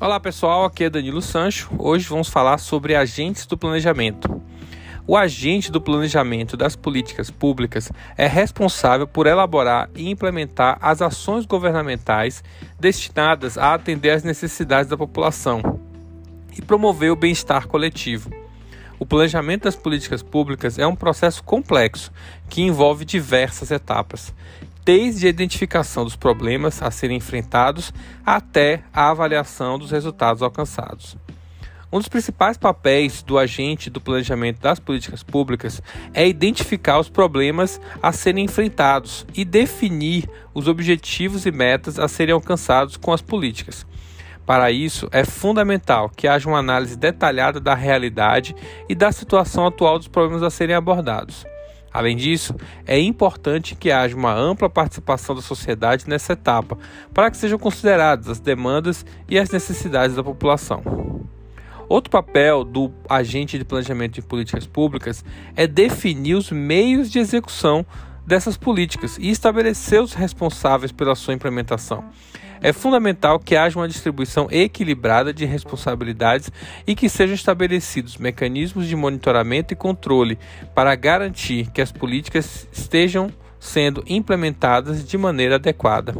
[0.00, 1.74] Olá pessoal, aqui é Danilo Sancho.
[1.76, 4.40] Hoje vamos falar sobre agentes do planejamento.
[5.04, 11.44] O agente do planejamento das políticas públicas é responsável por elaborar e implementar as ações
[11.46, 12.44] governamentais
[12.78, 15.80] destinadas a atender às necessidades da população
[16.56, 18.30] e promover o bem-estar coletivo.
[19.00, 22.12] O planejamento das políticas públicas é um processo complexo
[22.48, 24.32] que envolve diversas etapas,
[24.88, 27.92] desde a identificação dos problemas a serem enfrentados
[28.24, 31.14] até a avaliação dos resultados alcançados.
[31.92, 35.82] Um dos principais papéis do agente do planejamento das políticas públicas
[36.14, 42.32] é identificar os problemas a serem enfrentados e definir os objetivos e metas a serem
[42.32, 43.86] alcançados com as políticas.
[44.46, 48.56] Para isso, é fundamental que haja uma análise detalhada da realidade
[48.88, 51.44] e da situação atual dos problemas a serem abordados.
[51.98, 52.54] Além disso,
[52.86, 56.78] é importante que haja uma ampla participação da sociedade nessa etapa,
[57.12, 60.80] para que sejam consideradas as demandas e as necessidades da população.
[61.88, 65.24] Outro papel do agente de planejamento de políticas públicas
[65.56, 67.84] é definir os meios de execução
[68.28, 72.04] dessas políticas e estabelecer os responsáveis pela sua implementação.
[72.60, 76.52] É fundamental que haja uma distribuição equilibrada de responsabilidades
[76.86, 80.38] e que sejam estabelecidos mecanismos de monitoramento e controle
[80.74, 86.14] para garantir que as políticas estejam sendo implementadas de maneira adequada.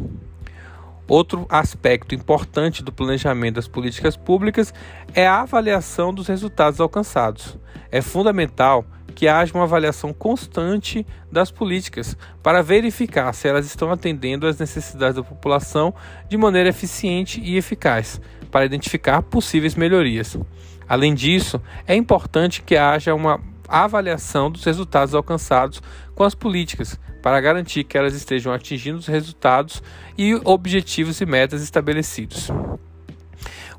[1.06, 4.72] Outro aspecto importante do planejamento das políticas públicas
[5.14, 7.58] é a avaliação dos resultados alcançados.
[7.90, 8.86] É fundamental
[9.18, 15.16] que haja uma avaliação constante das políticas para verificar se elas estão atendendo às necessidades
[15.16, 15.92] da população
[16.28, 20.38] de maneira eficiente e eficaz, para identificar possíveis melhorias.
[20.88, 25.82] Além disso, é importante que haja uma avaliação dos resultados alcançados
[26.14, 29.82] com as políticas, para garantir que elas estejam atingindo os resultados
[30.16, 32.52] e objetivos e metas estabelecidos.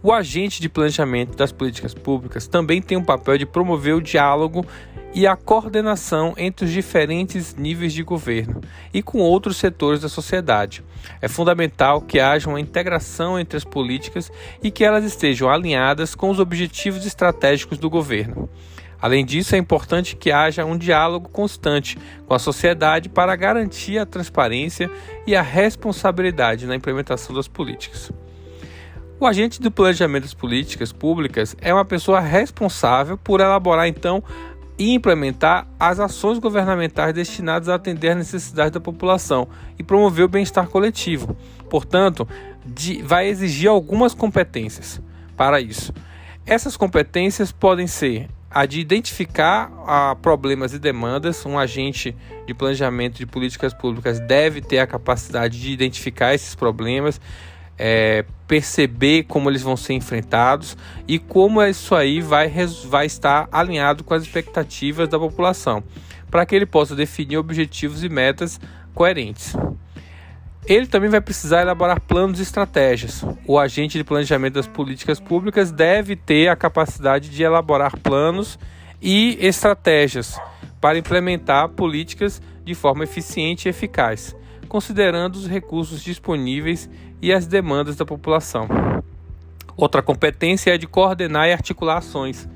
[0.04, 4.66] O agente de planejamento das políticas públicas também tem o papel de promover o diálogo
[5.14, 8.62] e a coordenação entre os diferentes níveis de governo
[8.94, 10.84] e com outros setores da sociedade.
[11.22, 14.32] É fundamental que haja uma integração entre as políticas
[14.62, 18.50] e que elas estejam alinhadas com os objetivos estratégicos do governo.
[19.02, 21.98] Além disso, é importante que haja um diálogo constante
[22.28, 24.92] com a sociedade para garantir a transparência
[25.26, 28.12] e a responsabilidade na implementação das políticas.
[29.22, 34.24] O agente do planejamento das políticas públicas é uma pessoa responsável por elaborar então
[34.80, 40.30] e implementar as ações governamentais destinadas a atender às necessidades da população e promover o
[40.30, 41.36] bem-estar coletivo.
[41.70, 42.26] Portanto,
[42.66, 45.02] de, vai exigir algumas competências
[45.36, 45.94] para isso.
[46.46, 51.46] Essas competências podem ser a de identificar a problemas e demandas.
[51.46, 52.16] Um agente
[52.48, 57.20] de planejamento de políticas públicas deve ter a capacidade de identificar esses problemas,
[57.80, 60.76] é, perceber como eles vão ser enfrentados
[61.08, 62.52] e como isso aí vai,
[62.86, 65.82] vai estar alinhado com as expectativas da população,
[66.30, 68.60] para que ele possa definir objetivos e metas
[68.94, 69.56] coerentes.
[70.66, 73.24] Ele também vai precisar elaborar planos e estratégias.
[73.48, 78.60] O agente de planejamento das políticas públicas deve ter a capacidade de elaborar planos
[79.02, 80.38] e estratégias
[80.82, 84.36] para implementar políticas de forma eficiente e eficaz
[84.70, 86.90] considerando os recursos disponíveis
[87.22, 88.68] e as demandas da população.
[89.76, 92.48] Outra competência é de coordenar e articular ações.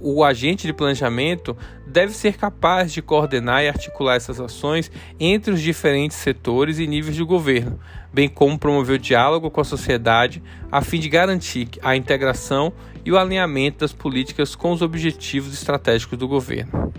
[0.00, 5.60] O agente de planejamento deve ser capaz de coordenar e articular essas ações entre os
[5.60, 7.80] diferentes setores e níveis de governo,
[8.12, 10.40] bem como promover o diálogo com a sociedade
[10.70, 12.72] a fim de garantir a integração
[13.04, 16.92] e o alinhamento das políticas com os objetivos estratégicos do governo.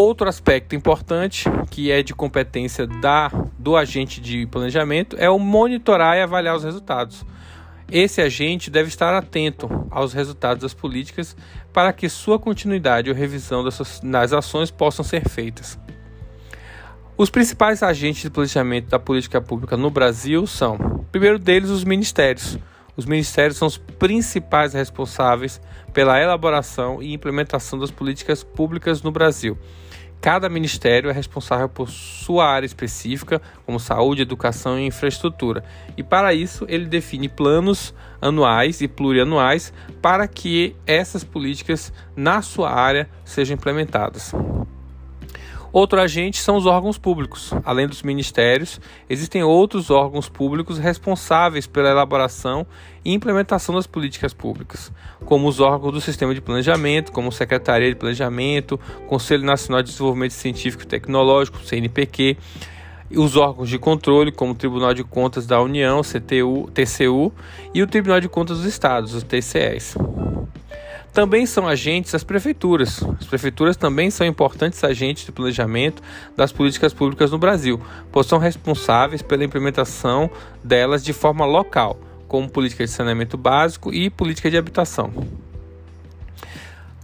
[0.00, 6.16] Outro aspecto importante, que é de competência da, do agente de planejamento, é o monitorar
[6.16, 7.26] e avaliar os resultados.
[7.90, 11.36] Esse agente deve estar atento aos resultados das políticas
[11.72, 15.76] para que sua continuidade ou revisão das, das ações possam ser feitas.
[17.16, 20.78] Os principais agentes de planejamento da política pública no Brasil são,
[21.10, 22.56] primeiro deles, os ministérios
[22.98, 25.60] os ministérios são os principais responsáveis
[25.94, 29.56] pela elaboração e implementação das políticas públicas no Brasil.
[30.20, 35.62] Cada ministério é responsável por sua área específica, como saúde, educação e infraestrutura.
[35.96, 39.72] E para isso, ele define planos anuais e plurianuais
[40.02, 44.34] para que essas políticas na sua área sejam implementadas.
[45.72, 47.52] Outro agente são os órgãos públicos.
[47.64, 52.66] Além dos ministérios, existem outros órgãos públicos responsáveis pela elaboração
[53.04, 54.90] e implementação das políticas públicas,
[55.26, 60.32] como os órgãos do Sistema de Planejamento, como Secretaria de Planejamento, Conselho Nacional de Desenvolvimento
[60.32, 62.36] Científico e Tecnológico, CNPq.
[63.14, 67.32] os órgãos de controle, como o Tribunal de Contas da União, CTU, TCU,
[67.74, 69.96] e o Tribunal de Contas dos Estados, os TCEs.
[71.12, 73.02] Também são agentes as prefeituras.
[73.20, 76.02] As prefeituras também são importantes agentes de planejamento
[76.36, 77.80] das políticas públicas no Brasil,
[78.12, 80.30] pois são responsáveis pela implementação
[80.62, 85.12] delas de forma local, como política de saneamento básico e política de habitação.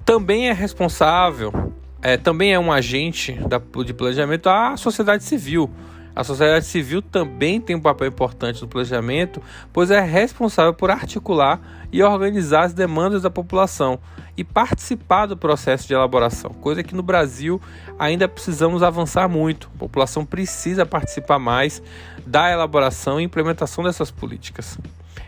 [0.04, 1.72] Também é responsável,
[2.02, 5.70] é, também é um agente da, de planejamento a sociedade civil.
[6.14, 11.60] A sociedade civil também tem um papel importante no planejamento, pois é responsável por articular
[11.90, 13.98] e organizar as demandas da população
[14.36, 17.60] e participar do processo de elaboração, coisa que no Brasil
[17.98, 19.70] ainda precisamos avançar muito.
[19.74, 21.82] A população precisa participar mais
[22.26, 24.78] da elaboração e implementação dessas políticas.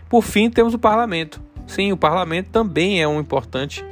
[0.08, 1.40] Por fim, temos o parlamento.
[1.66, 3.84] Sim, o parlamento também é um importante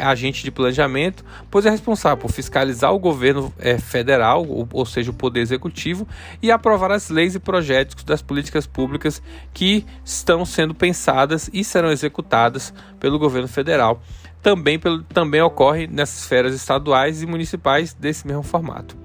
[0.00, 5.10] agente de planejamento, pois é responsável por fiscalizar o governo é, federal, ou, ou, seja,
[5.10, 6.06] o poder executivo,
[6.42, 11.90] e aprovar as leis e projetos das políticas públicas que estão sendo pensadas e serão
[11.90, 14.02] executadas pelo governo federal.
[14.42, 18.96] Também, pelo, também ocorre nessas esferas estaduais e municipais desse mesmo formato.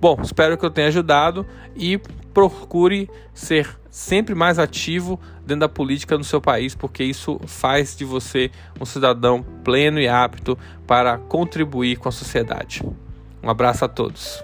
[0.00, 1.46] Bom, espero que eu tenha ajudado
[1.76, 2.00] e
[2.32, 8.04] procure ser sempre mais ativo dentro da política no seu país, porque isso faz de
[8.04, 8.50] você
[8.80, 12.82] um cidadão pleno e apto para contribuir com a sociedade.
[13.42, 14.42] Um abraço a todos.